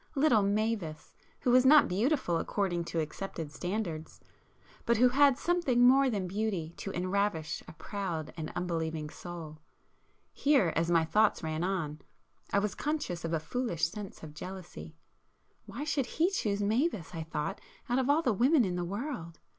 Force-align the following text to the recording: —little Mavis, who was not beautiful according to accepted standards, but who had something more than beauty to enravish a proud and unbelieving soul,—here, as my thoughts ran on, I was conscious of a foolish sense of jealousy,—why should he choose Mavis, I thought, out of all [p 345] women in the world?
—little 0.15 0.41
Mavis, 0.41 1.13
who 1.41 1.51
was 1.51 1.63
not 1.63 1.87
beautiful 1.87 2.37
according 2.39 2.83
to 2.85 2.99
accepted 2.99 3.51
standards, 3.51 4.19
but 4.83 4.97
who 4.97 5.09
had 5.09 5.37
something 5.37 5.85
more 5.87 6.09
than 6.09 6.25
beauty 6.27 6.73
to 6.77 6.89
enravish 6.91 7.61
a 7.67 7.73
proud 7.73 8.33
and 8.35 8.51
unbelieving 8.55 9.11
soul,—here, 9.11 10.73
as 10.75 10.89
my 10.89 11.05
thoughts 11.05 11.43
ran 11.43 11.63
on, 11.63 12.01
I 12.51 12.57
was 12.57 12.73
conscious 12.73 13.23
of 13.23 13.31
a 13.33 13.39
foolish 13.39 13.85
sense 13.89 14.23
of 14.23 14.33
jealousy,—why 14.33 15.83
should 15.83 16.07
he 16.07 16.31
choose 16.31 16.63
Mavis, 16.63 17.13
I 17.13 17.21
thought, 17.21 17.61
out 17.87 17.99
of 17.99 18.09
all 18.09 18.23
[p 18.23 18.31
345] 18.31 18.39
women 18.39 18.65
in 18.65 18.75
the 18.77 18.83
world? 18.83 19.39